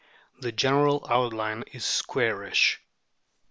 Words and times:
The 0.39 0.51
general 0.51 1.05
outline 1.11 1.63
is 1.73 1.85
squarish. 1.85 2.81